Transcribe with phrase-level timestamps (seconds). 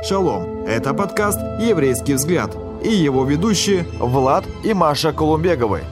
[0.00, 0.64] Шалом!
[0.64, 5.82] Это подкаст «Еврейский взгляд» и его ведущие Влад и Маша Колумбеговы.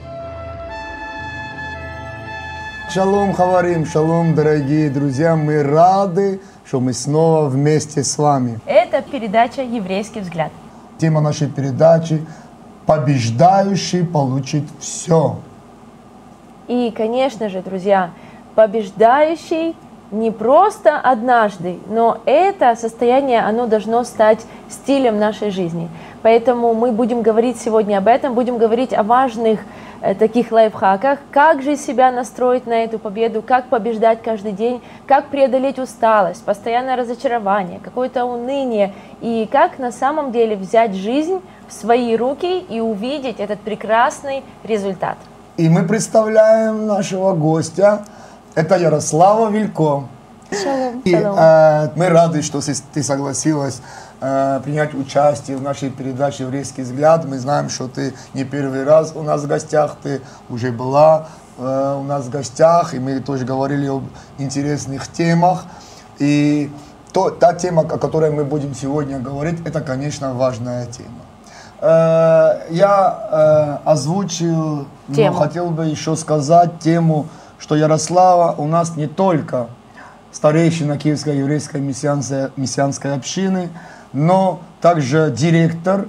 [2.89, 5.35] Шалом, Хаварим, шалом, дорогие друзья.
[5.35, 8.61] Мы рады, что мы снова вместе с вами.
[8.65, 10.53] Это передача «Еврейский взгляд».
[10.97, 12.25] Тема нашей передачи
[12.85, 15.35] «Побеждающий получит все».
[16.69, 18.11] И, конечно же, друзья,
[18.55, 19.75] побеждающий
[20.11, 25.89] не просто однажды, но это состояние, оно должно стать стилем нашей жизни.
[26.21, 29.59] Поэтому мы будем говорить сегодня об этом, будем говорить о важных
[30.01, 35.27] э, таких лайфхаках, как же себя настроить на эту победу, как побеждать каждый день, как
[35.27, 42.15] преодолеть усталость, постоянное разочарование, какое-то уныние, и как на самом деле взять жизнь в свои
[42.15, 45.17] руки и увидеть этот прекрасный результат.
[45.57, 48.05] И мы представляем нашего гостя,
[48.57, 50.05] это Ярослава Вилько.
[50.51, 51.01] Шалом.
[51.01, 52.59] И э, мы рады, что
[52.93, 53.81] ты согласилась
[54.19, 57.25] э, принять участие в нашей передаче «Еврейский взгляд».
[57.25, 61.27] Мы знаем, что ты не первый раз у нас в гостях, ты уже была
[61.59, 64.05] э, у нас в гостях, и мы тоже говорили об
[64.39, 65.65] интересных темах.
[66.17, 66.71] И
[67.13, 71.27] то, та тема, о которой мы будем сегодня говорить, это, конечно, важная тема.
[71.79, 75.35] Э, я э, озвучил, но Тему.
[75.35, 77.27] хотел бы еще сказать тему,
[77.59, 79.67] что Ярослава у нас не только
[80.31, 83.69] старейшина Киевской еврейской мессианской, мессианской общины,
[84.13, 86.07] но также директор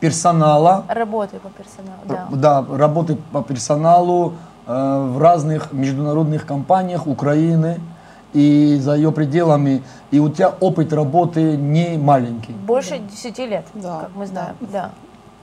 [0.00, 2.28] персонала, Работаю по персоналу, да.
[2.30, 4.34] да, работы по персоналу
[4.66, 7.80] э, в разных международных компаниях Украины
[8.32, 9.82] и за ее пределами.
[10.10, 12.52] И у тебя опыт работы не маленький.
[12.52, 14.90] Больше 10 лет, Да, как мы знаем, да.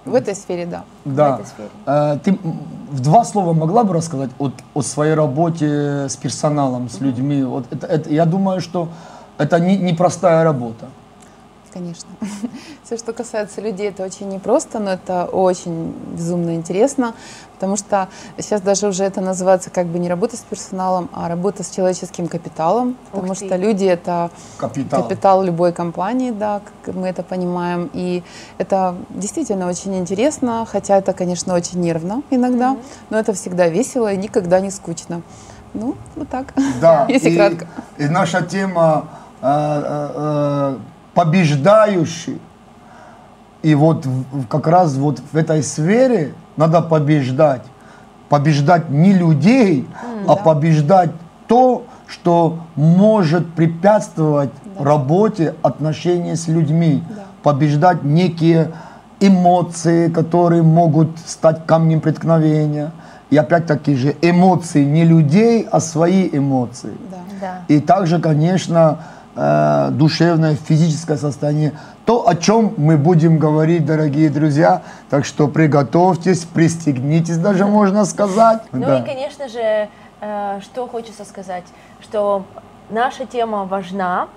[0.06, 0.84] В этой сфере, да.
[1.06, 1.36] Да.
[1.36, 1.70] этой сфере.
[1.86, 2.38] Э, Ты
[2.92, 7.44] в два слова могла бы рассказать о, о своей работе с персоналом, с людьми?
[7.44, 8.88] Вот это, это- я думаю, что
[9.38, 10.86] это не- непростая работа.
[11.76, 12.08] Конечно.
[12.86, 17.14] Все, что касается людей, это очень непросто, но это очень безумно интересно,
[17.56, 21.64] потому что сейчас даже уже это называется как бы не работа с персоналом, а работа
[21.64, 23.46] с человеческим капиталом, потому ты.
[23.48, 25.04] что люди это Капитал.
[25.04, 28.24] капитал любой компании, да, как мы это понимаем, и
[28.58, 32.78] это действительно очень интересно, хотя это, конечно, очень нервно иногда,
[33.10, 35.24] но это всегда весело и никогда не скучно.
[35.74, 37.68] Ну, вот так, Да, если и, кратко.
[37.98, 39.08] и наша тема
[39.42, 40.78] э, э, э,
[41.16, 42.40] побеждающий.
[43.64, 44.06] И вот
[44.48, 47.64] как раз вот в этой сфере надо побеждать.
[48.30, 49.88] Побеждать не людей,
[50.28, 50.44] а да.
[50.44, 51.12] побеждать
[51.48, 57.04] то, что может препятствовать работе, отношения с людьми.
[57.10, 57.24] Да.
[57.42, 58.72] Побеждать некие
[59.20, 62.92] эмоции, которые могут стать камнем преткновения.
[63.32, 66.94] И опять-таки же эмоции не людей, а свои эмоции.
[67.10, 67.18] Да.
[67.42, 67.62] Да.
[67.68, 69.00] И также, конечно,
[69.36, 71.74] э, душевное, физическое состояние.
[72.06, 74.84] То, о чем мы будем говорить, дорогие друзья.
[75.10, 78.62] Так что приготовьтесь, пристегнитесь, даже можно сказать.
[78.72, 79.00] Ну Да.
[79.00, 79.90] и, конечно же,
[80.22, 81.64] э, что хочется сказать,
[82.02, 82.46] что
[82.90, 84.28] наша тема важна,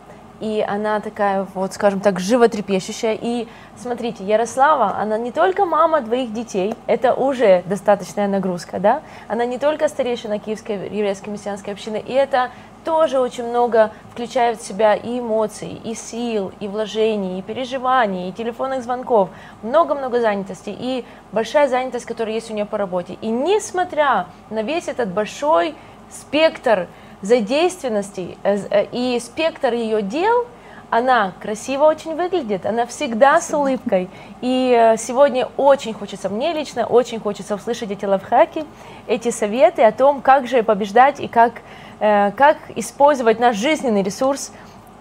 [0.40, 3.18] и она такая, вот, скажем так, животрепещущая.
[3.20, 9.00] И смотрите, Ярослава, она не только мама двоих детей, это уже достаточная нагрузка, да?
[9.26, 12.50] Она не только старейшина Киевской еврейской мессианской общины, и это
[12.88, 18.32] тоже очень много включает в себя и эмоций, и сил, и вложений, и переживаний, и
[18.32, 19.28] телефонных звонков,
[19.62, 23.18] много-много занятостей, и большая занятость, которая есть у нее по работе.
[23.20, 25.74] И несмотря на весь этот большой
[26.10, 26.88] спектр
[27.20, 30.46] задействованности э, э, и спектр ее дел,
[30.90, 34.08] она красиво очень выглядит, она всегда с улыбкой.
[34.40, 38.64] И э, сегодня очень хочется, мне лично очень хочется услышать эти лайфхаки,
[39.06, 41.52] эти советы о том, как же побеждать и как,
[42.00, 44.52] э, как использовать наш жизненный ресурс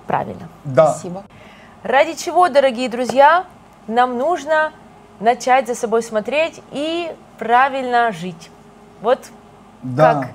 [0.07, 0.49] правильно.
[0.65, 0.89] Да.
[0.89, 1.23] Спасибо.
[1.83, 3.45] Ради чего, дорогие друзья,
[3.87, 4.73] нам нужно
[5.21, 8.49] начать за собой смотреть и правильно жить.
[9.01, 9.19] Вот
[9.83, 10.13] Да.
[10.13, 10.29] как?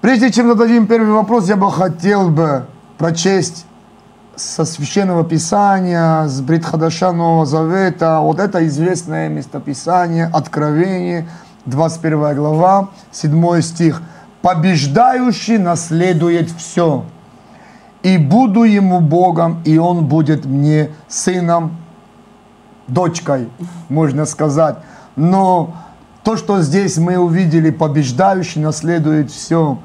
[0.00, 2.66] Прежде чем зададим первый вопрос, я бы хотел бы
[2.98, 3.66] прочесть
[4.36, 11.28] со Священного Писания, с Бритхадаша Нового Завета, вот это известное местописание, Откровение,
[11.66, 14.02] 21 глава, 7 стих.
[14.42, 17.04] «Побеждающий наследует все,
[18.02, 21.76] и буду ему Богом, и он будет мне сыном,
[22.88, 23.48] дочкой,
[23.88, 24.76] можно сказать.
[25.16, 25.74] Но
[26.24, 29.78] то, что здесь мы увидели, побеждающий наследует все.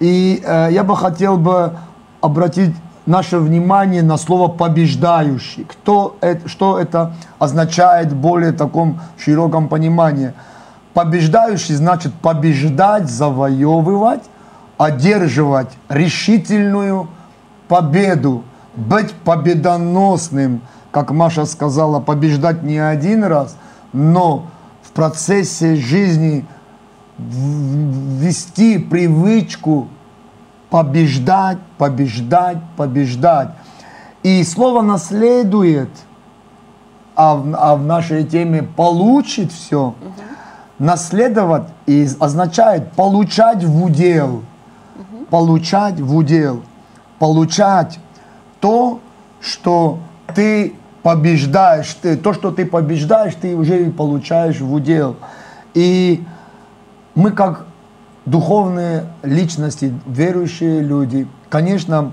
[0.00, 1.76] И э, я бы хотел бы
[2.20, 2.74] обратить
[3.06, 5.64] наше внимание на слово побеждающий.
[5.64, 10.32] Кто это, что это означает в более таком широком понимании?
[10.92, 14.22] Побеждающий значит побеждать, завоевывать,
[14.78, 17.08] одерживать решительную
[17.68, 18.44] победу.
[18.76, 20.60] быть победоносным,
[20.90, 23.56] как Маша сказала, побеждать не один раз,
[23.92, 24.46] но
[24.82, 26.44] в процессе жизни
[27.18, 29.88] ввести привычку
[30.70, 33.50] побеждать, побеждать, побеждать.
[34.22, 35.90] И слово наследует,
[37.14, 39.94] а в, а в нашей теме получит все.
[40.78, 44.42] Наследовать и означает получать в удел.
[45.30, 46.62] Получать в удел.
[47.18, 47.98] Получать
[48.60, 49.00] то,
[49.40, 49.98] что
[50.34, 55.16] ты побеждаешь, ты, то, что ты побеждаешь, ты уже и получаешь в удел.
[55.72, 56.24] И
[57.14, 57.65] мы как
[58.26, 62.12] духовные личности, верующие люди, конечно,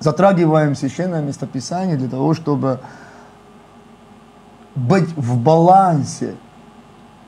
[0.00, 2.80] затрагиваем священное местописание для того, чтобы
[4.74, 6.34] быть в балансе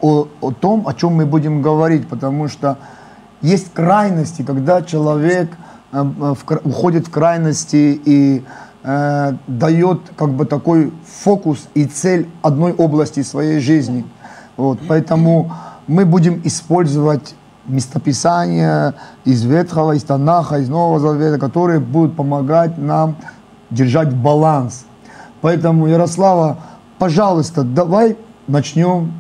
[0.01, 2.77] о, о том, о чем мы будем говорить, потому что
[3.41, 5.51] есть крайности, когда человек
[5.93, 6.35] э,
[6.65, 8.45] уходит в крайности и
[8.83, 14.05] э, дает как бы такой фокус и цель одной области своей жизни.
[14.57, 15.53] Вот, поэтому
[15.87, 17.37] мы будем использовать
[17.69, 23.17] местописания из Ветхого, из Танаха, из Нового Завета, которые будут помогать нам
[23.71, 24.87] держать баланс.
[25.41, 26.59] Поэтому, Ярослава,
[26.99, 28.17] пожалуйста, давай
[28.47, 29.13] начнем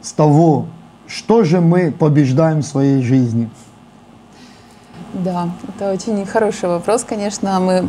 [0.00, 0.66] с того,
[1.06, 3.48] что же мы побеждаем в своей жизни.
[5.14, 7.58] Да, это очень хороший вопрос, конечно.
[7.60, 7.88] Мы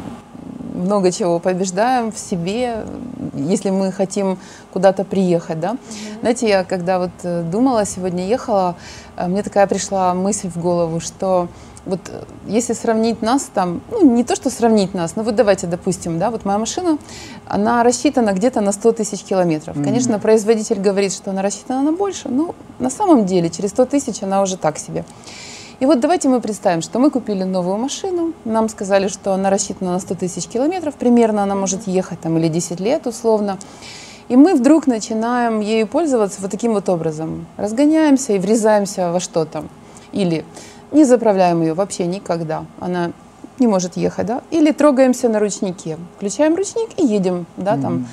[0.79, 2.85] много чего побеждаем в себе,
[3.35, 4.37] если мы хотим
[4.73, 5.77] куда-то приехать, да.
[6.21, 8.75] Знаете, я когда вот э, думала, сегодня ехала,
[9.15, 11.47] э, мне такая пришла мысль в голову, что
[11.85, 15.67] вот э, если сравнить нас там, ну не то, что сравнить нас, но вот давайте
[15.67, 16.97] допустим, да, вот моя машина,
[17.47, 19.75] она рассчитана где-то на 100 тысяч километров.
[19.75, 24.23] Конечно, производитель говорит, что она рассчитана на больше, но на самом деле через 100 тысяч
[24.23, 25.03] она уже так себе.
[25.79, 29.93] И вот давайте мы представим, что мы купили новую машину, нам сказали, что она рассчитана
[29.93, 33.57] на 100 тысяч километров, примерно она может ехать там или 10 лет условно.
[34.27, 37.47] И мы вдруг начинаем ею пользоваться вот таким вот образом.
[37.55, 39.63] Разгоняемся и врезаемся во что-то.
[40.11, 40.43] Или
[40.91, 42.65] не заправляем ее вообще никогда.
[42.79, 43.11] Она
[43.57, 44.41] не может ехать, да?
[44.51, 45.97] Или трогаемся на ручнике.
[46.17, 48.07] Включаем ручник и едем, да, там.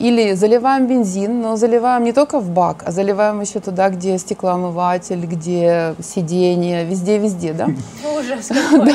[0.00, 5.26] Или заливаем бензин, но заливаем не только в бак, а заливаем еще туда, где стеклоомыватель,
[5.26, 7.66] где сиденье, везде-везде, да?
[8.18, 8.94] Ужас какой.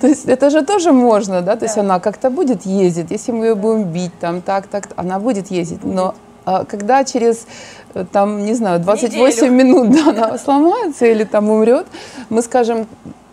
[0.00, 1.54] То есть это же тоже можно, да?
[1.56, 1.82] То есть Да.
[1.82, 5.84] она как-то будет ездить, если мы ее будем бить, там, так, так, она будет ездить.
[5.84, 7.46] Но а, когда через,
[7.94, 9.52] э, там, не знаю, 28 Неделю.
[9.52, 11.86] минут да, она сломается или там умрет,
[12.30, 12.86] мы скажем,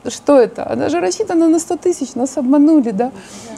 [0.09, 0.69] что это?
[0.69, 3.11] Она же рассчитана на 100 тысяч, нас обманули, да?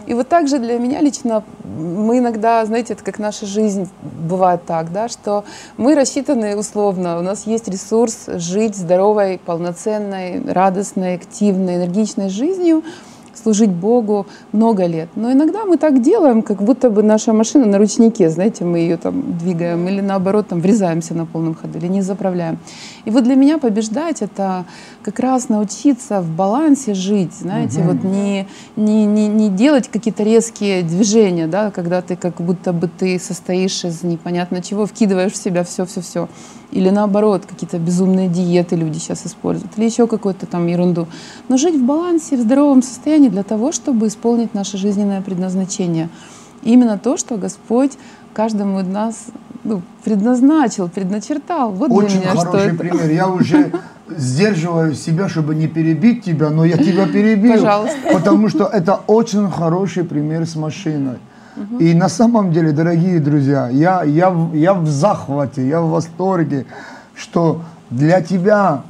[0.07, 4.65] И вот так же для меня лично, мы иногда, знаете, это как наша жизнь бывает
[4.65, 5.44] так, да, что
[5.77, 12.83] мы рассчитаны условно, у нас есть ресурс жить здоровой, полноценной, радостной, активной, энергичной жизнью,
[13.33, 15.10] служить Богу много лет.
[15.16, 18.98] Но иногда мы так делаем, как будто бы наша машина на ручнике, знаете, мы ее
[18.98, 22.60] там двигаем или наоборот там врезаемся на полном ходу или не заправляем.
[23.06, 24.66] И вот для меня побеждать это
[25.04, 30.84] как раз научиться в балансе жить, знаете, вот не, не, не, не делать какие-то резкие
[30.84, 35.63] движения, да, когда ты как будто бы ты состоишь из непонятно чего, вкидываешь в себя
[35.63, 36.27] все-все-все.
[36.72, 41.08] Или наоборот, какие-то безумные диеты люди сейчас используют, или еще какую-то там ерунду.
[41.50, 46.10] Но жить в балансе, в здоровом состоянии для того, чтобы исполнить наше жизненное предназначение.
[46.63, 47.92] И именно то, что Господь
[48.34, 49.25] каждому из нас
[49.63, 51.72] ну, предназначил, предначертал.
[51.72, 52.78] Вот Очень для меня что хороший это.
[52.78, 53.10] пример.
[53.10, 53.72] Я уже
[54.10, 57.54] сдерживаю себя, чтобы не перебить тебя, но я тебя перебил.
[57.54, 57.98] Пожалуйста.
[58.13, 61.18] Потому что это очень хороший пример с машиной.
[61.79, 66.65] И на самом деле, дорогие друзья, я, я, я в захвате, я в восторге,
[67.13, 68.84] что для тебя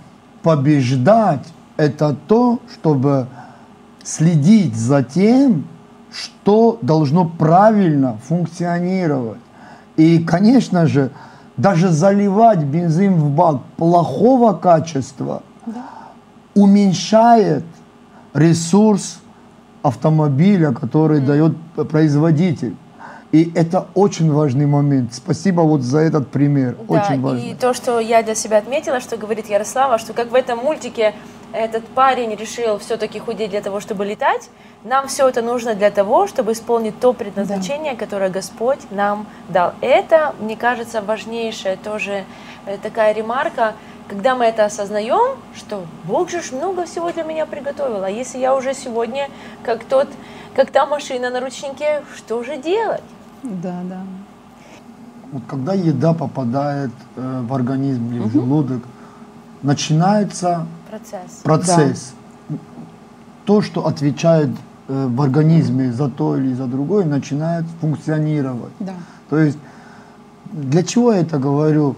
[0.43, 1.45] побеждать
[1.77, 3.27] это то, чтобы
[4.03, 5.65] следить за тем,
[6.11, 9.39] что должно правильно функционировать.
[9.97, 11.11] И, конечно же,
[11.57, 15.43] даже заливать бензин в бак плохого качества
[16.53, 17.63] уменьшает
[18.33, 19.19] ресурс
[19.81, 21.53] автомобиля, который дает
[21.89, 22.75] производитель.
[23.31, 25.13] И это очень важный момент.
[25.13, 26.75] Спасибо вот за этот пример.
[26.75, 27.55] Да, очень и важный.
[27.55, 31.13] то, что я для себя отметила, что говорит Ярослава, что как в этом мультике
[31.53, 34.49] этот парень решил все-таки худеть для того, чтобы летать,
[34.83, 39.73] нам все это нужно для того, чтобы исполнить то предназначение, которое Господь нам дал.
[39.79, 42.25] Это, мне кажется, важнейшая тоже
[42.65, 43.75] э, такая ремарка,
[44.11, 48.39] когда мы это осознаем, что Бог же ж много всего для меня приготовил, а если
[48.39, 49.29] я уже сегодня,
[49.63, 50.09] как тот,
[50.53, 53.03] как та машина на ручнике, что же делать?
[53.41, 54.01] Да, да.
[55.31, 58.83] Вот когда еда попадает э, в организм или в желудок,
[59.61, 61.31] начинается Процесс.
[61.43, 62.13] процесс.
[63.45, 64.49] То, что отвечает
[64.89, 68.73] э, в организме за то или за другое начинает функционировать.
[68.81, 68.95] Да.
[69.29, 69.57] То есть
[70.51, 71.95] для чего я это говорю?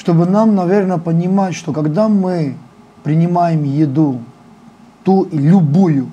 [0.00, 2.56] Чтобы нам, наверное, понимать, что когда мы
[3.02, 4.22] принимаем еду,
[5.04, 6.10] ту и любую,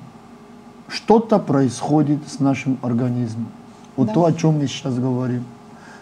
[0.89, 3.47] что-то происходит с нашим организмом.
[3.95, 4.13] Вот Да.
[4.13, 5.45] то, о чем мы сейчас говорим.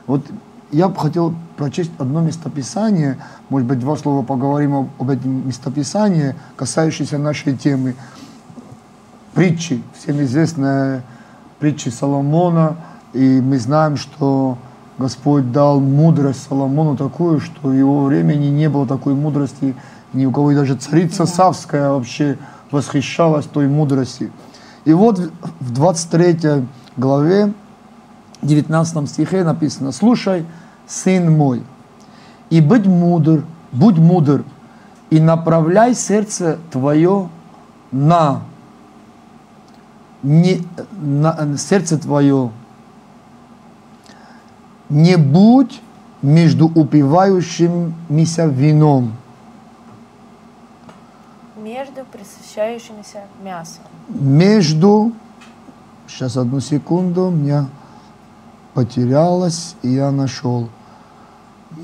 [0.08, 0.25] Вот
[0.72, 6.34] я бы хотел прочесть одно местописание, может быть, два слова поговорим об, об этом местописании,
[6.56, 7.94] касающееся нашей темы.
[9.36, 11.04] Притчи, всем известная
[11.60, 12.77] притчи Соломона,
[13.13, 14.58] и мы знаем, что
[14.98, 19.75] Господь дал мудрость Соломону такую, что в его времени не было такой мудрости
[20.14, 22.38] ни у кого, и даже царица Савская вообще
[22.72, 24.32] восхищалась той мудрости.
[24.86, 25.20] И вот
[25.60, 27.54] в 23 главе,
[28.42, 30.46] 19 стихе написано, «Слушай,
[30.88, 31.64] сын мой,
[32.50, 34.44] и будь мудр, будь мудр,
[35.10, 37.30] и направляй сердце твое
[37.92, 38.42] на,
[40.24, 40.62] не,
[40.92, 42.52] на сердце твое,
[44.89, 45.82] не будь
[46.22, 49.12] между упивающимися вином,
[51.63, 53.84] Между присыщающимися мясом.
[54.10, 55.12] между,
[56.08, 57.65] сейчас одну секунду, у меня
[58.74, 60.70] потерялось, и я нашел.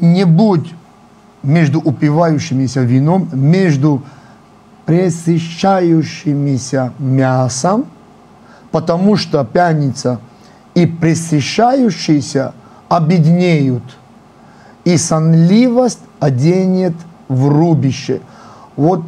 [0.02, 0.74] Не будь
[1.44, 4.02] между упивающимися вином, между
[4.86, 7.86] пресыщающимися мясом,
[8.72, 10.20] потому что пьяница
[10.76, 12.54] и пресыщающийся
[12.92, 13.84] обеднеют,
[14.84, 16.94] и сонливость оденет
[17.30, 18.20] в рубище.
[18.76, 19.02] Вот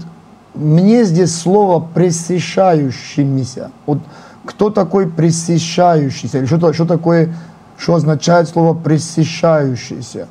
[0.53, 3.71] мне здесь слово пресыщающимися.
[3.85, 3.99] Вот
[4.45, 6.37] кто такой пресыщающийся?
[6.37, 7.33] Или что, то- что такое,
[7.77, 10.27] что означает слово пресыщающийся?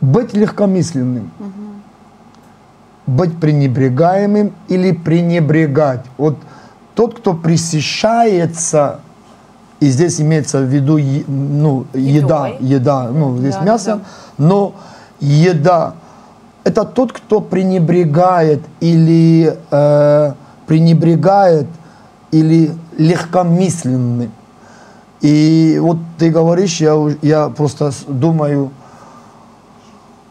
[0.00, 1.32] Быть легкомысленным,
[3.06, 6.04] быть пренебрегаемым или пренебрегать.
[6.18, 6.36] Вот
[6.94, 9.00] тот, кто пресыщается,
[9.80, 14.00] и здесь имеется в виду ну, еда, еда, ну, здесь Да, мясо, да.
[14.38, 14.74] но
[15.20, 15.94] еда
[16.68, 20.32] это тот, кто пренебрегает или э,
[20.66, 21.66] пренебрегает
[22.30, 24.30] или легкомысленный.
[25.22, 28.70] И вот ты говоришь, я, я просто думаю,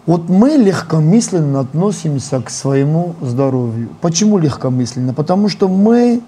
[0.05, 3.89] вот мы легкомысленно относимся к своему здоровью.
[3.99, 5.13] Почему легкомысленно?
[5.13, 6.21] Потому что мы,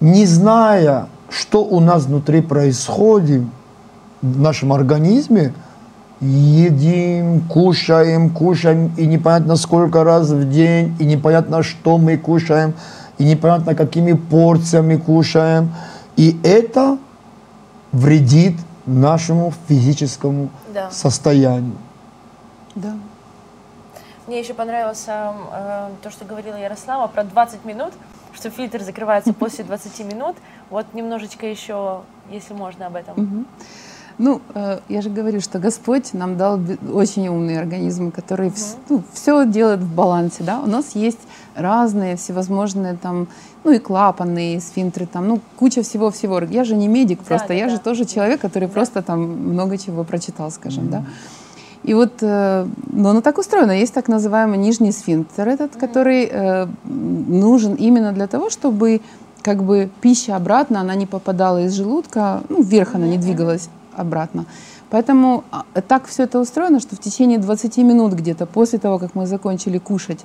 [0.00, 3.42] не зная, что у нас внутри происходит
[4.20, 5.52] в нашем организме,
[6.20, 12.74] едим, кушаем, кушаем, и непонятно сколько раз в день, и непонятно, что мы кушаем,
[13.18, 15.74] и непонятно, какими порциями кушаем.
[16.16, 16.98] И это
[17.92, 18.54] вредит
[18.86, 20.90] нашему физическому Да.
[20.90, 21.76] состоянию.
[22.74, 22.92] Да.
[24.26, 25.32] Мне еще понравилось э,
[26.02, 27.92] то, что говорила Ярослава про 20 минут,
[28.34, 30.36] что фильтр закрывается после 20 минут.
[30.70, 33.46] Вот немножечко еще, если можно, об этом.
[34.18, 36.60] Ну, э, я же говорю, что Господь нам дал
[36.92, 38.52] очень умный организм, который
[39.14, 40.60] все делает в балансе, да.
[40.60, 41.18] У нас есть
[41.54, 43.28] разные всевозможные там,
[43.64, 46.40] ну и клапаны, и сфинктеры, там, ну куча всего-всего.
[46.40, 47.70] Я же не медик Да, просто, да, я да.
[47.70, 48.74] же тоже человек, который Да.
[48.74, 51.04] просто там много чего прочитал, скажем, да.
[51.84, 53.72] И вот, э, но оно так устроено.
[53.72, 59.00] Есть так называемый нижний сфинктер, этот, который э, нужен именно для того, чтобы
[59.42, 64.46] как бы пища обратно, она не попадала из желудка, ну, вверх она не двигалась обратно.
[64.90, 69.14] Поэтому а, так все это устроено, что в течение 20 минут где-то после того, как
[69.14, 70.24] мы закончили кушать,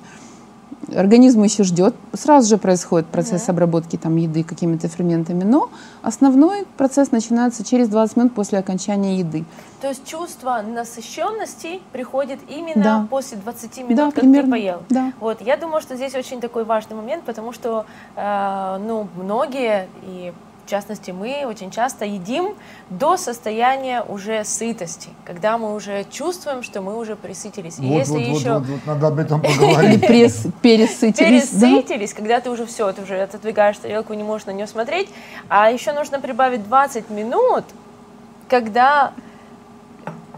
[0.94, 5.70] организм еще ждет, сразу же происходит процесс обработки там, еды какими-то ферментами, но
[6.02, 9.44] основной процесс начинается через 20 минут после окончания еды.
[9.80, 13.06] То есть чувство насыщенности приходит именно Да.
[13.08, 14.44] после 20 минут, Да, как примерно.
[14.44, 14.82] ты поел.
[14.88, 15.12] Да.
[15.20, 20.32] Вот, я думаю, что здесь очень такой важный момент, потому что, э, ну, многие и
[20.68, 22.54] в частности мы очень часто едим
[22.90, 27.78] до состояния уже сытости, когда мы уже чувствуем, что мы уже присытились.
[27.78, 30.06] И Вот, если вот, вот, еще вот, вот, надо об этом поговорить.
[30.06, 31.48] пересытились.
[31.48, 35.08] пересытились, когда ты уже все, ты уже отодвигаешь тарелку, не можешь на нее смотреть,
[35.48, 37.64] а еще нужно прибавить 20 минут,
[38.46, 39.12] когда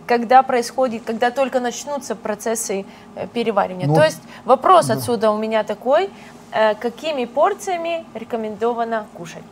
[0.07, 2.85] когда происходит, когда только начнутся процессы
[3.17, 3.89] э, переваривания.
[3.89, 4.95] Ну, То есть вопрос да.
[4.95, 6.11] отсюда у меня такой,
[6.53, 9.45] э, какими порциями рекомендовано кушать?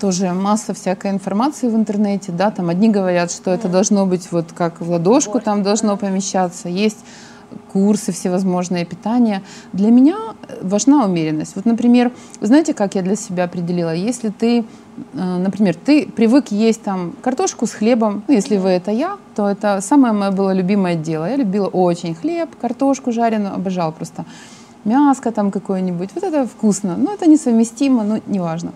[0.00, 4.52] Тоже масса всякой информации в интернете, да, там одни говорят, что это должно быть вот
[4.52, 6.98] как в ладошку, там должно помещаться, есть
[7.72, 9.42] курсы всевозможные питания.
[9.72, 10.16] Для меня
[10.48, 11.54] э, важна умеренность.
[11.56, 13.94] Вот, например, знаете, как я для себя определила?
[13.94, 14.64] Если ты, э,
[15.12, 19.80] например, ты привык есть там картошку с хлебом, ну, если вы это я, то это
[19.82, 21.28] самое мое было любимое дело.
[21.28, 24.24] Я любила очень хлеб, картошку жареную, обожала просто.
[24.84, 28.72] Мяско там какое-нибудь, вот это вкусно, но это несовместимо, но неважно.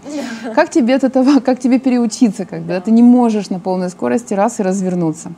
[0.54, 4.60] Как тебе от этого, как тебе переучиться, когда ты не можешь на полной скорости раз
[4.60, 5.32] и развернуться?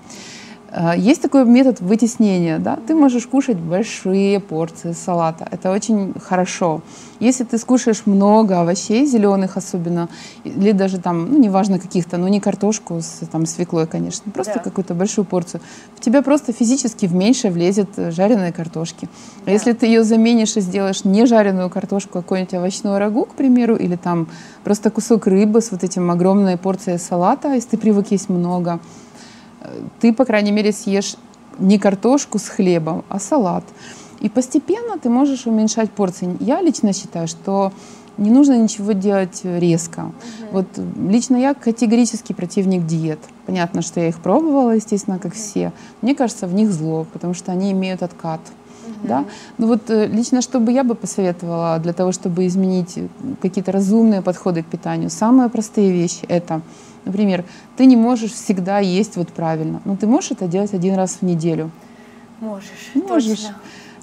[0.78, 6.82] А, есть такой метод вытеснения, да, ты можешь кушать большие порции салата, это очень хорошо.
[7.18, 10.10] Если ты скушаешь много овощей, зеленых особенно,
[10.44, 14.60] или даже там, ну, неважно каких-то, но не картошку с там, свеклой, конечно, просто да.
[14.60, 15.62] какую-то большую порцию,
[15.96, 19.06] в тебя просто физически в меньше влезет жареной картошки.
[19.06, 19.50] А да.
[19.52, 23.34] А если ты ее заменишь и сделаешь не жареную картошку, а какой-нибудь овощной рагу, к
[23.34, 24.28] примеру, или там
[24.62, 28.78] просто кусок рыбы с вот этим огромной порцией салата, если ты привык есть много,
[30.00, 31.16] ты, по крайней мере, съешь
[31.58, 33.64] не картошку с хлебом, а салат.
[34.20, 36.36] И постепенно ты можешь уменьшать порции.
[36.40, 37.72] Я лично считаю, что
[38.18, 40.00] не нужно ничего делать резко.
[40.00, 40.12] Угу.
[40.52, 40.66] Вот
[41.10, 43.18] лично я категорический противник диет.
[43.44, 45.72] Понятно, что я их пробовала, естественно, как все.
[46.02, 48.40] Мне кажется, в них зло, потому что они имеют откат.
[48.86, 49.08] Угу.
[49.08, 49.24] Да?
[49.58, 52.98] Ну вот э, лично, что бы я бы посоветовала для того, чтобы изменить
[53.42, 56.62] какие-то разумные подходы к питанию, самые простые вещи это
[57.06, 57.44] Например,
[57.76, 61.22] ты не можешь всегда есть вот правильно, но ты можешь это делать один раз в
[61.22, 61.70] неделю.
[62.40, 62.90] Можешь.
[62.94, 63.38] Можешь.
[63.38, 63.56] Точно.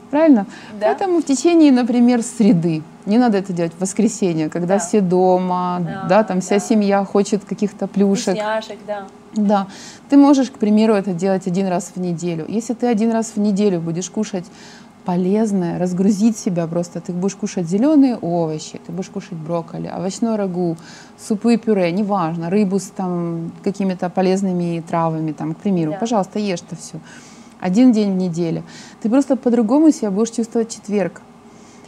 [0.09, 0.45] Правильно?
[0.79, 0.87] Да.
[0.87, 4.79] Поэтому в течение, например, среды, не надо это делать в воскресенье, когда да.
[4.79, 6.59] все дома, да, да там вся да.
[6.59, 8.35] семья хочет каких-то плюшек.
[8.35, 9.07] Вкусняшек, да.
[9.33, 9.67] Да.
[10.09, 12.45] Ты можешь, к примеру, это делать один раз в неделю.
[12.47, 14.45] Если ты один раз в неделю будешь кушать
[15.05, 17.01] полезное, разгрузить себя просто.
[17.01, 20.77] Ты будешь кушать зеленые овощи, ты будешь кушать брокколи, овощной рагу,
[21.19, 25.91] супы и пюре, неважно, рыбу с там какими-то полезными травами, там, к примеру.
[25.91, 25.97] Да.
[25.97, 26.99] Пожалуйста, ешь это все.
[27.59, 28.63] Один день в неделю.
[29.01, 31.21] Ты просто по-другому себя будешь чувствовать четверг.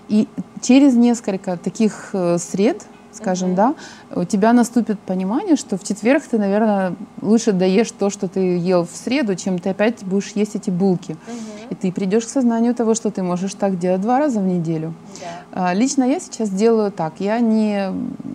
[0.07, 0.27] И
[0.61, 3.55] через несколько таких э, сред, скажем, mm-hmm.
[3.55, 3.75] да,
[4.15, 8.85] у тебя наступит понимание, что в четверг ты, наверное, лучше доешь то, что ты ел
[8.85, 11.11] в среду, чем ты опять будешь есть эти булки.
[11.11, 11.55] Mm-hmm.
[11.69, 14.93] И ты придешь к сознанию того, что ты можешь так делать два раза в неделю.
[15.15, 15.25] Yeah.
[15.51, 17.13] А, лично я сейчас делаю так.
[17.19, 17.91] Я не,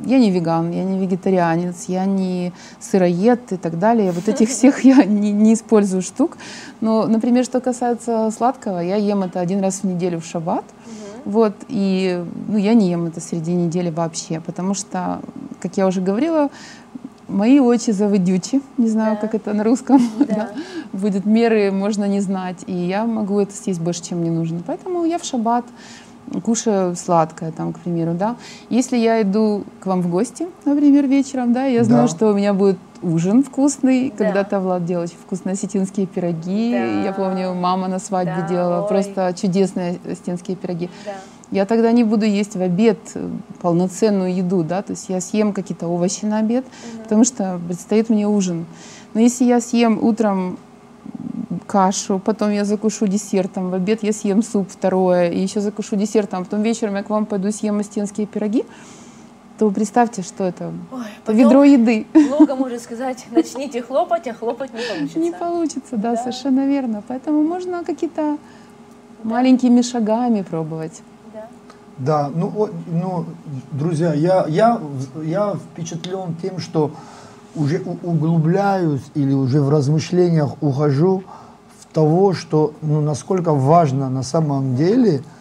[0.07, 4.13] я не веган, я не вегетарианец, я не сыроед и так далее.
[4.13, 6.39] Вот этих всех я не, не использую штук.
[6.81, 10.65] Но, например, что касается сладкого, я ем это один раз в неделю в шаббат.
[10.65, 10.80] Mm-hmm.
[11.25, 15.21] Вот, и ну, я не ем это среди недели вообще, потому что,
[15.61, 16.51] как я уже говорила,
[17.29, 19.21] мои очи заводючи, не знаю, да.
[19.21, 20.27] как это на русском да.
[20.27, 20.51] Да,
[20.93, 24.61] будет, меры можно не знать, и я могу это съесть больше, чем мне нужно.
[24.67, 25.65] Поэтому я в шаббат
[26.45, 28.37] кушаю сладкое, там, к примеру, да.
[28.69, 32.15] Если я иду к вам в гости, например, вечером, да, я знаю, да.
[32.15, 34.11] что у меня будет ужин вкусный.
[34.11, 34.25] Да.
[34.25, 36.73] Когда-то Влад делал очень вкусные осетинские пироги.
[36.73, 37.03] Да.
[37.05, 38.49] Я помню, мама на свадьбе да.
[38.49, 38.89] делала Ой.
[38.89, 40.91] просто чудесные осетинские пироги.
[41.05, 41.13] Да.
[41.51, 42.99] Я тогда не буду есть в обед
[43.61, 47.03] полноценную еду, да, то есть я съем какие-то овощи на обед, угу.
[47.03, 48.67] потому что предстоит мне ужин.
[49.15, 50.59] Но если я съем утром
[51.67, 56.43] кашу, потом я закушу десертом, в обед я съем суп второе, и еще закушу десертом,
[56.43, 58.65] а потом вечером я к вам пойду съем остинские пироги,
[59.59, 62.07] то представьте, что это Ой, ведро еды.
[62.15, 65.19] Много может сказать, начните хлопать, а хлопать не получится.
[65.19, 66.17] Не получится, да, да.
[66.17, 67.03] совершенно верно.
[67.07, 68.39] Поэтому можно какие-то
[69.23, 69.31] да.
[69.31, 71.03] маленькими шагами пробовать.
[71.35, 71.49] Да,
[71.99, 73.27] да ну, ну
[73.73, 74.81] друзья, я, я,
[75.23, 76.93] я впечатлен тем, что
[77.55, 81.23] уже углубляюсь или уже в размышлениях ухожу
[81.81, 85.23] в того, что ну, насколько важно на самом деле–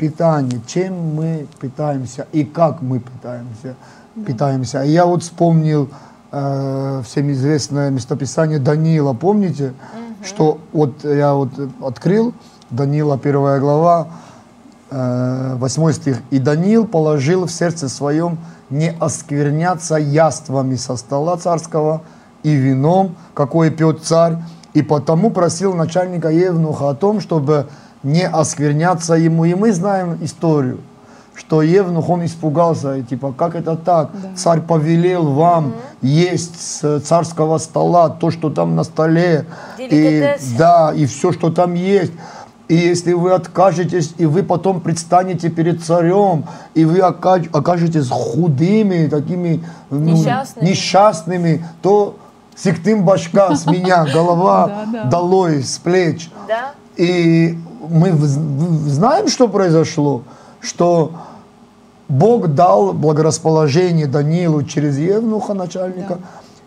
[0.00, 3.76] питание, чем мы питаемся и как мы питаемся.
[4.16, 4.24] Да.
[4.24, 4.78] питаемся.
[4.80, 5.90] Я вот вспомнил
[6.32, 10.24] э, всем известное местописание Даниила, помните, угу.
[10.24, 11.50] что вот я вот
[11.82, 12.32] открыл,
[12.70, 14.08] Даниила первая глава,
[14.90, 18.38] э, 8 стих, «И Даниил положил в сердце своем
[18.70, 22.02] не оскверняться яствами со стола царского
[22.42, 24.36] и вином, какое пьет царь,
[24.72, 27.66] и потому просил начальника Евнуха о том, чтобы
[28.02, 29.44] не оскверняться ему.
[29.44, 30.78] И мы знаем историю,
[31.34, 34.10] что Евнух, он испугался, и типа, как это так?
[34.12, 34.28] Да.
[34.36, 35.74] Царь повелел вам угу.
[36.02, 39.46] есть с царского стола то, что там на столе,
[39.78, 42.12] и, да, и все, что там есть.
[42.70, 49.64] И если вы откажетесь, и вы потом предстанете перед царем, и вы окажетесь худыми, такими
[49.90, 50.68] ну, несчастными.
[50.68, 52.16] несчастными, то
[52.54, 56.30] сектым башка с меня, голова долой с плеч.
[56.96, 60.22] И мы знаем, что произошло,
[60.60, 61.10] что
[62.08, 66.18] Бог дал благорасположение Даниилу через Евнуха, начальника,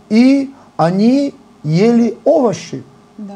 [0.09, 2.83] и они ели овощи.
[3.17, 3.35] Да.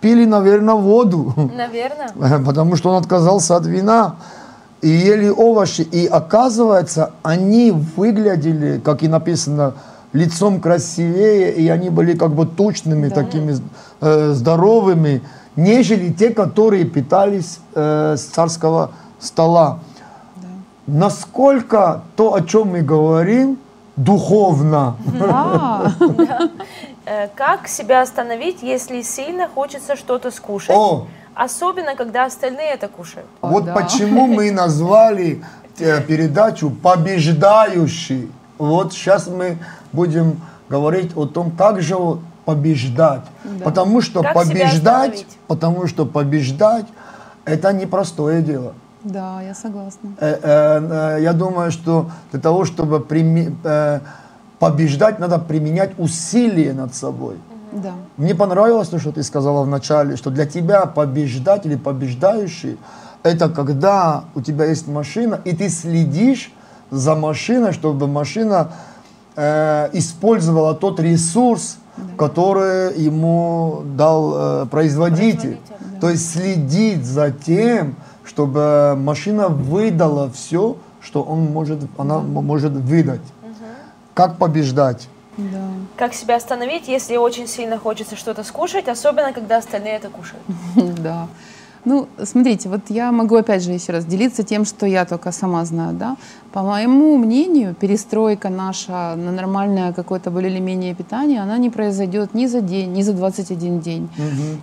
[0.00, 1.34] Пили, наверное, воду.
[1.36, 2.42] Наверное.
[2.44, 4.16] Потому что он отказался от вина.
[4.80, 5.82] И ели овощи.
[5.82, 9.74] И оказывается, они выглядели, как и написано,
[10.12, 13.14] лицом красивее, и они были как бы тучными, да.
[13.14, 13.56] такими
[14.00, 15.22] э, здоровыми
[15.56, 19.80] нежели те, которые питались э, с царского стола.
[20.86, 23.58] Насколько то, о чем мы говорим,
[23.96, 24.96] духовно.
[25.18, 25.92] Да.
[27.06, 30.76] Э, Как себя остановить, если сильно хочется что-то скушать?
[30.76, 31.06] О!
[31.34, 33.26] Особенно, когда остальные это кушают.
[33.40, 33.74] Вот да.
[33.74, 35.42] почему мы назвали
[35.78, 38.30] э, передачу «Побеждающий».
[38.58, 39.56] Вот сейчас мы
[39.92, 41.96] будем говорить о том, как же
[42.44, 43.22] побеждать.
[43.64, 46.86] Потому что Как побеждать, потому что побеждать
[47.44, 48.74] это непростое дело.
[49.02, 50.10] Да, я согласна.
[50.18, 54.00] Э, э, э, Я думаю, что для того, чтобы прими- э,
[54.60, 57.36] побеждать, надо применять усилия над собой.
[57.72, 57.94] Да.
[58.16, 62.78] Мне понравилось то, что ты сказала в начале, что для тебя побеждать или побеждающий–
[63.22, 66.52] это когда у тебя есть машина, и ты следишь
[66.90, 68.72] за машиной, чтобы машина
[69.36, 71.76] э, использовала тот ресурс,
[72.16, 75.58] который ему дал э, производитель.
[75.58, 82.32] Производитель, То есть следить за тем, чтобы машина выдала все, что он может, она м-
[82.44, 83.20] может выдать.
[84.20, 85.08] Как побеждать?
[85.38, 85.68] Да.
[85.96, 90.42] Как себя остановить, если очень сильно хочется что-то скушать, особенно, когда остальные это кушают?
[91.02, 91.26] Да.
[91.86, 95.64] Ну, смотрите, вот я могу опять же еще раз делиться тем, что я только сама
[95.64, 96.16] знаю, да.
[96.52, 102.34] По моему мнению, перестройка наша на нормальное какое-то более или менее питание, она не произойдет
[102.34, 104.08] ни за день, ни за 21 день.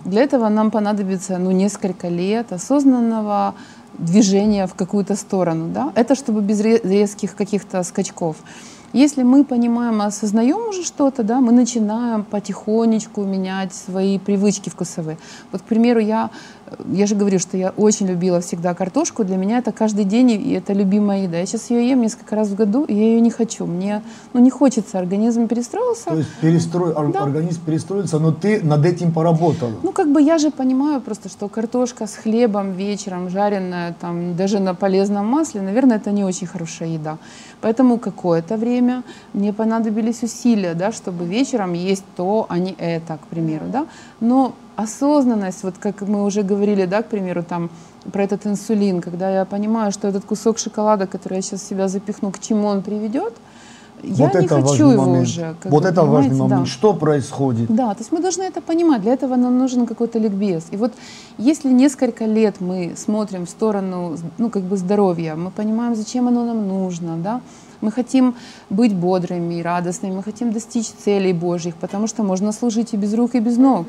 [0.04, 3.54] Для этого нам понадобится, ну, несколько лет осознанного
[3.98, 5.90] движения в какую-то сторону, да.
[5.96, 8.36] Это чтобы без ре- резких каких-то скачков.
[8.94, 15.18] Если мы понимаем, осознаем уже что-то, да, мы начинаем потихонечку менять свои привычки вкусовые.
[15.52, 16.30] Вот, к примеру, я,
[16.92, 19.24] я же говорю, что я очень любила всегда картошку.
[19.24, 21.38] Для меня это каждый день, и это любимая еда.
[21.38, 23.66] Я сейчас ее ем несколько раз в году, и я ее не хочу.
[23.66, 24.02] Мне
[24.32, 26.04] ну, не хочется, организм перестроился.
[26.10, 27.22] То есть перестрой, ор- Да.
[27.22, 29.72] организм перестроится, но ты над этим поработала.
[29.82, 34.58] Ну, как бы я же понимаю просто, что картошка с хлебом вечером, жареная там даже
[34.60, 37.18] на полезном масле, наверное, это не очень хорошая еда.
[37.60, 39.02] Поэтому какое-то время
[39.32, 43.86] мне понадобились усилия, да, чтобы вечером есть то, а не это, к примеру, да.
[44.20, 47.68] Но осознанность, вот как мы уже говорили, да, к примеру, там
[48.12, 51.88] про этот инсулин, когда я понимаю, что этот кусок шоколада, который я сейчас в себя
[51.88, 53.34] запихну, к чему он приведет,
[54.04, 55.26] я вот не это хочу его момент.
[55.26, 55.56] уже.
[55.64, 56.44] вот бы, это важный понимаете, да.
[56.44, 56.68] момент.
[56.68, 57.66] Что происходит?
[57.74, 59.02] Да, то есть мы должны это понимать.
[59.02, 60.66] Для этого нам нужен какой-то ликбез.
[60.70, 60.92] И вот
[61.38, 66.44] если несколько лет мы смотрим в сторону, ну, как бы здоровья, мы понимаем, зачем оно
[66.44, 67.40] нам нужно, да,
[67.80, 68.34] мы хотим
[68.70, 73.14] быть бодрыми и радостными, мы хотим достичь целей Божьих, потому что можно служить и без
[73.14, 73.86] рук, и без ног,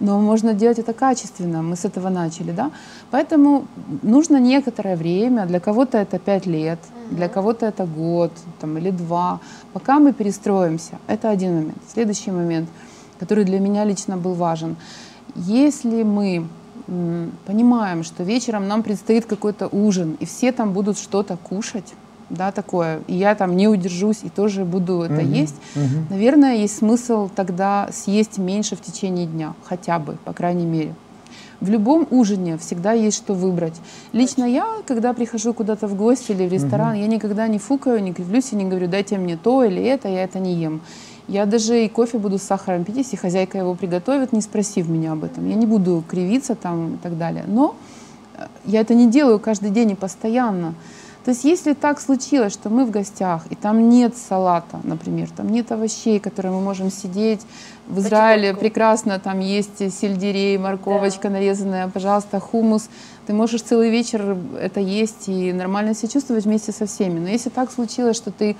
[0.00, 2.70] но можно делать это качественно, мы с этого начали, да.
[3.10, 3.64] Поэтому
[4.02, 6.78] нужно некоторое время, для кого-то это пять лет,
[7.10, 9.40] для кого-то это год там, или два,
[9.72, 10.98] пока мы перестроимся.
[11.06, 11.78] Это один момент.
[11.92, 12.68] Следующий момент,
[13.20, 14.76] который для меня лично был важен.
[15.34, 16.46] Если мы
[17.46, 21.94] понимаем, что вечером нам предстоит какой-то ужин, и все там будут что-то кушать,
[22.32, 25.54] да, такое, и я там не удержусь и тоже буду это есть,
[26.10, 30.94] наверное, есть смысл тогда съесть меньше в течение дня, хотя бы, по крайней мере.
[31.60, 33.80] В любом ужине всегда есть что выбрать.
[34.12, 38.12] Лично я, когда прихожу куда-то в гости или в ресторан, я никогда не фукаю, не
[38.12, 40.80] кривлюсь и не говорю, дайте мне то или это, я это не ем.
[41.28, 45.12] Я даже и кофе буду с сахаром пить, если хозяйка его приготовит, не спросив меня
[45.12, 45.48] об этом.
[45.48, 47.44] Я не буду кривиться там и так далее.
[47.46, 47.76] Но
[48.36, 50.74] э, я это не делаю каждый день и постоянно.
[51.24, 55.48] То есть если так случилось, что мы в гостях, и там нет салата, например, там
[55.50, 57.40] нет овощей, которые мы можем сидеть,
[57.88, 58.60] в Израиле Потихоньку.
[58.60, 62.88] прекрасно там есть сельдерей, морковочка нарезанная, пожалуйста, хумус.
[63.26, 67.20] Ты можешь целый вечер это есть и нормально себя чувствовать вместе со всеми.
[67.20, 68.56] Но если так случилось, что ты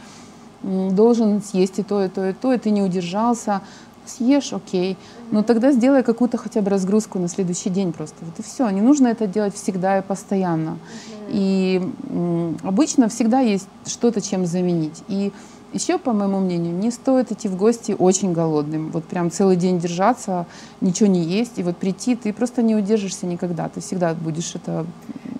[0.62, 3.62] должен съесть и то, и то, и то, и ты не удержался,
[4.06, 4.96] съешь, окей.
[5.30, 8.16] Но тогда сделай какую-то хотя бы разгрузку на следующий день просто.
[8.24, 8.68] Вот и все.
[8.70, 10.78] Не нужно это делать всегда и постоянно.
[11.28, 11.80] И
[12.62, 15.02] обычно всегда есть что-то, чем заменить.
[15.08, 15.32] И
[15.72, 18.90] еще, по моему мнению, не стоит идти в гости очень голодным.
[18.90, 20.46] Вот прям целый день держаться,
[20.82, 21.58] ничего не есть.
[21.58, 23.68] И вот прийти, ты просто не удержишься никогда.
[23.68, 24.84] Ты всегда будешь это...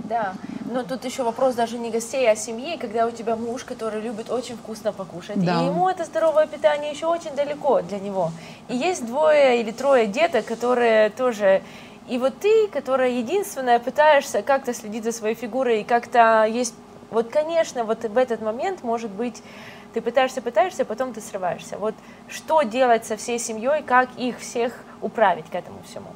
[0.09, 0.35] Да,
[0.73, 4.31] но тут еще вопрос даже не гостей, а семьи, когда у тебя муж, который любит
[4.31, 5.61] очень вкусно покушать, Да.
[5.63, 8.31] и ему это здоровое питание еще очень далеко для него.
[8.69, 11.63] И есть двое или трое деток, которые тоже...
[12.09, 16.75] И вот ты, которая единственная, пытаешься как-то следить за своей фигурой, и как-то есть...
[17.11, 19.43] Вот, конечно, вот в этот момент, может быть,
[19.93, 21.77] ты пытаешься, пытаешься, а потом ты срываешься.
[21.77, 21.95] Вот
[22.29, 26.07] что делать со всей семьей, как их всех управить к этому всему?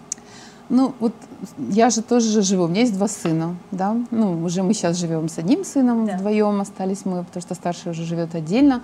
[0.69, 1.13] Ну, вот
[1.71, 5.29] я же тоже живу, у меня есть два сына, да, ну, уже мы сейчас живем
[5.29, 6.17] с одним сыном Да.
[6.17, 8.83] вдвоем, остались мы, потому что старший уже живет отдельно.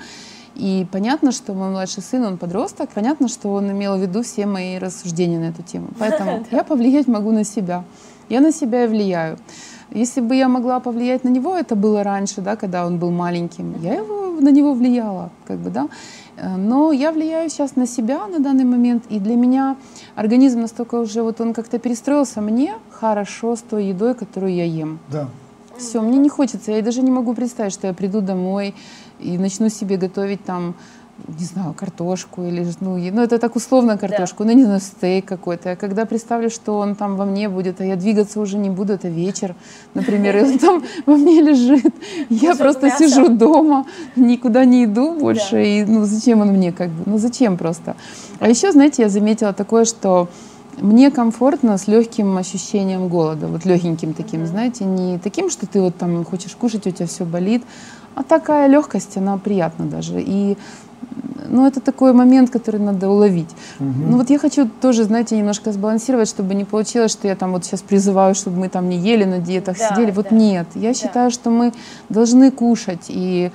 [0.54, 4.46] И понятно, что мой младший сын, он подросток, понятно, что он имел в виду все
[4.46, 5.88] мои рассуждения на эту тему.
[5.98, 7.84] Поэтому я повлиять могу на себя.
[8.28, 9.38] Я на себя и влияю.
[9.94, 13.74] Если бы я могла повлиять на него, это было раньше, да, когда он был маленьким,
[13.82, 15.88] я его, на него влияла, как бы, да.
[16.36, 19.76] Э, но я влияю сейчас на себя на данный момент, и для меня
[20.14, 24.98] организм настолько уже, вот он как-то перестроился, мне хорошо с той едой, которую я ем.
[25.08, 25.28] Да.
[25.78, 28.74] Все, мне не хочется, я даже не могу представить, что я приду домой
[29.20, 30.74] и начну себе готовить там
[31.38, 34.50] не знаю, картошку или, ну, ну это так условно картошку, да.
[34.50, 35.70] ну, не знаю, стейк какой-то.
[35.70, 38.94] Я когда представлю, что он там во мне будет, а я двигаться уже не буду,
[38.94, 39.54] это вечер,
[39.94, 41.94] например, и он там во мне лежит.
[42.28, 47.02] Я просто сижу дома, никуда не иду больше, и, ну, зачем он мне как бы,
[47.06, 47.94] ну, зачем просто.
[48.40, 50.28] А еще, знаете, я заметила такое, что
[50.80, 55.96] мне комфортно с легким ощущением голода, вот легеньким таким, знаете, не таким, что ты вот
[55.96, 57.62] там хочешь кушать, у тебя все болит,
[58.14, 60.20] а такая легкость, она приятна даже.
[60.20, 60.56] И
[61.48, 63.50] ну, это такой момент, который надо уловить.
[63.80, 63.88] Угу.
[64.10, 67.64] Ну, вот я хочу тоже, знаете, немножко сбалансировать, чтобы не получилось, что я там вот
[67.64, 70.10] сейчас призываю, чтобы мы там не ели на диетах, да, сидели.
[70.10, 70.36] Вот да.
[70.36, 70.66] нет.
[70.74, 70.94] Я да.
[70.94, 71.72] считаю, что мы
[72.08, 73.06] должны кушать.
[73.08, 73.50] И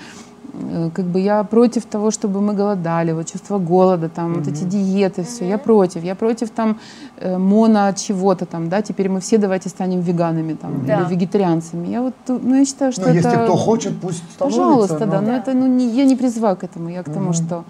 [0.93, 4.63] как бы я против того, чтобы мы голодали, вот чувство голода, там, mm вот эти
[4.63, 6.03] диеты, все, mm я против.
[6.03, 6.79] Я против там
[7.17, 11.87] э, моно чего-то там, да, теперь мы все давайте станем веганами там, mm или вегетарианцами.
[11.87, 13.17] Я вот, ну, я считаю, что ну, это...
[13.17, 14.61] если кто хочет, пусть становится.
[14.61, 15.11] Пожалуйста, но...
[15.11, 17.63] да, но это, ну, не, я не призываю к этому, я к тому, что...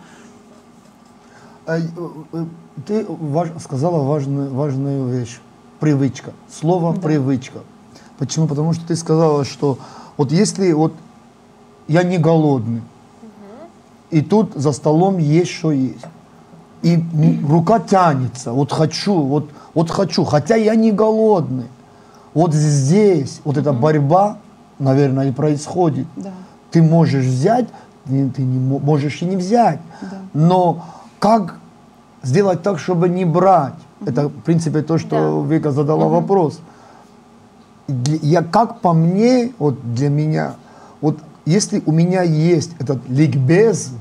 [1.66, 2.46] А, э,
[2.86, 5.40] ты важ, сказала важную, важную вещь,
[5.80, 7.02] привычка, слово да.
[7.02, 7.60] привычка.
[8.18, 8.48] Почему?
[8.48, 9.78] Потому что ты сказала, что
[10.18, 10.94] вот если вот
[11.88, 12.82] я не голодный.
[14.10, 16.06] И тут за столом есть что есть.
[16.82, 17.04] И
[17.48, 21.68] рука тянется, вот хочу, вот, вот хочу, хотя я не голодный.
[22.34, 24.38] Вот здесь вот эта борьба,
[24.80, 26.08] наверное, и происходит.
[26.16, 26.32] Да.
[26.72, 27.68] Ты можешь взять,
[28.06, 29.80] ты, ты не можешь и не взять.
[30.02, 30.18] Да.
[30.34, 30.86] Но
[31.20, 31.58] как
[32.22, 33.74] сделать так, чтобы не брать?
[34.02, 34.10] Угу.
[34.10, 35.54] Это, в принципе, то, что да.
[35.54, 36.16] Вика задала угу.
[36.16, 36.60] вопрос.
[37.88, 40.56] Я, как по мне, вот для меня,
[41.02, 41.18] вот
[41.48, 43.94] если у меня есть этот ликбез,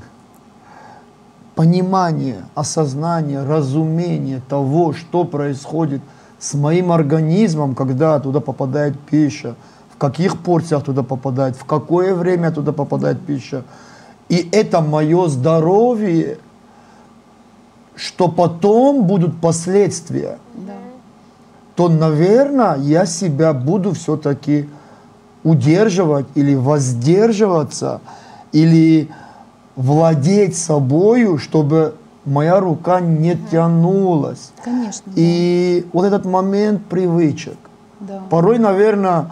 [1.55, 6.01] понимание, осознание, разумение того, что происходит
[6.39, 9.55] с моим организмом, когда туда попадает пища,
[9.93, 13.63] в каких порциях туда попадает, в какое время туда попадает пища.
[14.27, 16.39] И это мое здоровье,
[17.95, 20.73] что потом будут последствия, да.
[21.75, 24.67] то, наверное, я себя буду все-таки
[25.47, 28.01] удерживать или воздерживаться,
[28.51, 29.09] или
[29.75, 34.51] владеть собою, чтобы моя рука не тянулась.
[34.63, 35.11] Конечно.
[35.15, 35.89] И да.
[35.93, 37.57] вот этот момент привычек.
[38.01, 38.23] Да.
[38.29, 39.31] Порой, наверное,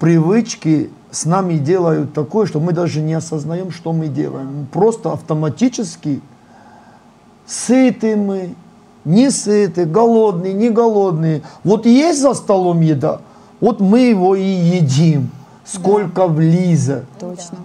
[0.00, 4.66] привычки с нами делают такое, что мы даже не осознаем, что мы делаем.
[4.72, 6.20] Просто автоматически
[7.46, 8.54] сыты мы,
[9.04, 11.42] не сыты, голодные, не голодные.
[11.62, 13.20] Вот есть за столом еда,
[13.60, 15.30] вот мы его и едим,
[15.64, 16.26] сколько да.
[16.26, 17.04] влиза.
[17.18, 17.58] Точно.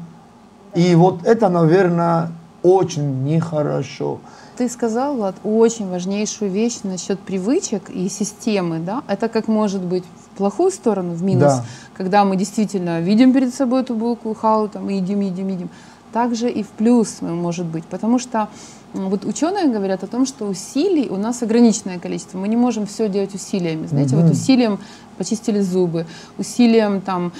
[0.74, 2.32] И вот это, наверное,
[2.64, 4.20] очень нехорошо.
[4.58, 9.04] Ты сказал, Влад, очень важнейшую вещь насчет привычек и системы, да?
[9.08, 11.66] Это как может быть в плохую сторону, в минус, да.
[11.96, 15.70] когда мы действительно видим перед собой эту булку, халу, там, и едим, едим, едим.
[16.14, 18.48] Также и в плюс может быть, потому что
[18.96, 22.38] вот ученые говорят о том, что усилий у нас ограниченное количество.
[22.38, 23.88] Мы не можем все делать усилиями.
[23.88, 24.80] Знаете, mm вот усилием
[25.18, 26.06] почистили зубы,
[26.38, 27.32] усилием там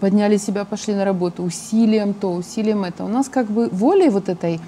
[0.00, 3.04] подняли себя, пошли на работу, усилием то, усилием это.
[3.04, 4.60] У нас как бы воли вот этой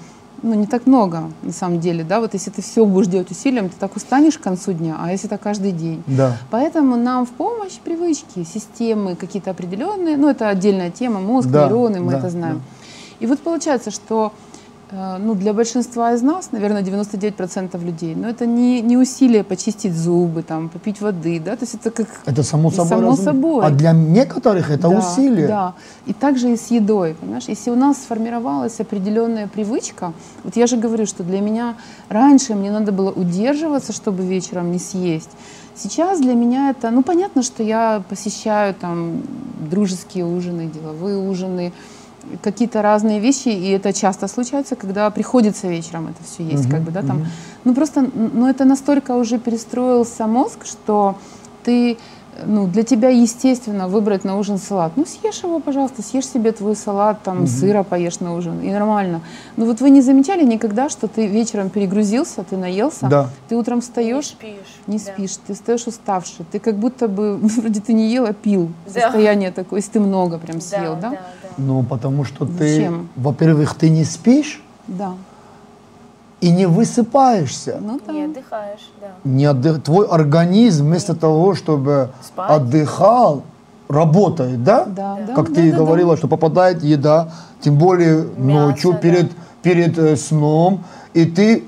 [0.43, 3.69] ну, не так много, на самом деле, да, вот если ты все будешь делать усилием,
[3.69, 6.01] ты так устанешь к концу дня, а если это каждый день.
[6.07, 6.35] Да.
[6.49, 11.99] Поэтому нам в помощь привычки, системы какие-то определенные, ну, это отдельная тема, мозг, да, нейроны,
[11.99, 12.55] мы да, это знаем.
[12.55, 12.61] Да.
[13.19, 14.50] И вот получается, что Э,
[14.91, 20.43] ну, для большинства из нас, наверное, 99% людей, но это не, не усилие почистить зубы,
[20.43, 22.07] там, попить воды, да, то есть это как...
[22.25, 22.89] Это само собой.
[22.89, 23.65] Само собой.
[23.65, 25.47] А для некоторых это да, усилие.
[25.47, 25.73] Да,
[26.07, 30.11] и также и с едой, понимаешь, если у нас сформировалась определенная привычка,
[30.43, 31.75] вот я же говорю, что для меня
[32.09, 35.29] раньше мне надо было удерживаться, чтобы вечером не съесть,
[35.73, 39.23] Сейчас для меня это, ну, понятно, что я посещаю там
[39.69, 41.71] дружеские ужины, деловые ужины,
[42.41, 46.81] какие-то разные вещи, и это часто случается, когда приходится вечером это все есть, uh-huh, как
[46.81, 47.17] бы, да, там.
[47.17, 47.27] Uh-huh.
[47.65, 51.15] Ну просто, ну это настолько уже перестроился мозг, что
[51.63, 51.97] ты
[52.45, 54.93] ну, для тебя естественно выбрать на ужин салат.
[54.95, 57.47] Ну, съешь его, пожалуйста, съешь себе твой салат, там, угу.
[57.47, 59.21] сыра поешь на ужин, и нормально.
[59.57, 63.29] Но вот вы не замечали никогда, что ты вечером перегрузился, ты наелся, да.
[63.49, 65.03] ты утром встаешь, не спишь, не да.
[65.03, 68.71] спишь ты встаешь уставший, ты как будто бы, вроде ты не ел, а пил.
[68.85, 69.01] Да.
[69.01, 71.01] Состояние такое, если ты много прям съел, да?
[71.01, 71.09] да?
[71.09, 71.17] да,
[71.57, 75.13] Ну, потому что ты, во-первых, ты не спишь, Да.
[76.41, 77.77] И не высыпаешься.
[77.79, 78.11] Ну да.
[78.13, 79.07] Не отдыхаешь, да.
[79.23, 82.49] Не отдых- Твой организм вместо того, чтобы Спать.
[82.51, 83.43] отдыхал,
[83.87, 84.85] работает, да?
[84.85, 88.97] Да, да, Как да, ты да, говорила, что попадает еда, тем более ночью да.
[88.99, 91.65] перед, перед э, сном, и ты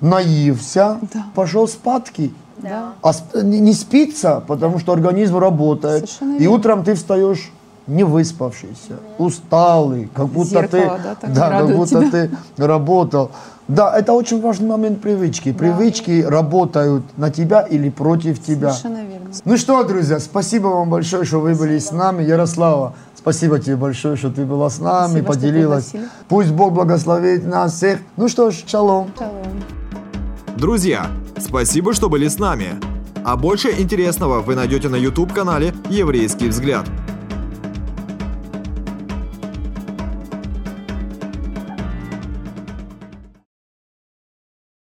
[0.00, 1.24] наився, Да.
[1.34, 2.32] пошел спадки.
[2.58, 2.92] Да.
[3.02, 6.08] А сп- не спится, потому что организм работает.
[6.08, 6.56] Совершенно И верно.
[6.56, 7.50] утром ты встаешь
[7.86, 12.28] не выспавшийся, усталый, как будто Зеркало, ты, да, да, как будто тебя.
[12.56, 13.30] ты работал.
[13.68, 15.52] Да, это очень важный момент привычки.
[15.52, 18.72] Привычки работают на тебя или против тебя.
[18.72, 19.30] Совершенно верно.
[19.44, 22.22] Ну что, друзья, спасибо вам большое, что вы были с нами.
[22.22, 25.92] Ярослава, спасибо тебе большое, что ты была с нами, Спасибо, поделилась.
[26.28, 28.00] Пусть Бог благословит нас всех.
[28.16, 29.10] Ну что ж, шалом.
[29.18, 29.62] Шалом.
[30.56, 31.06] Друзья,
[31.38, 32.80] спасибо, что были с нами.
[33.24, 36.84] А больше интересного вы найдете на YouTube-канале «Еврейский взгляд».